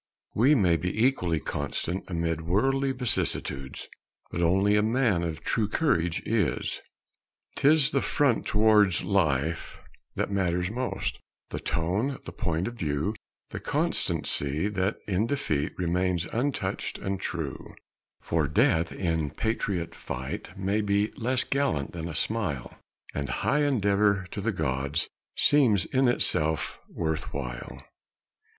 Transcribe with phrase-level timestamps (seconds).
[0.33, 3.87] We may be equally constant amid worldly vicissitudes,
[4.31, 6.79] but only a man of true courage is.
[7.55, 9.79] 'Tis the front towards life
[10.15, 11.19] that matters most
[11.51, 13.13] The tone, the point of view,
[13.49, 17.75] The constancy that in defeat Remains untouched and true;
[18.21, 22.75] For death in patriot fight may be Less gallant than a smile,
[23.13, 25.07] And high endeavor, to the gods,
[25.37, 27.77] Seems in itself worth while!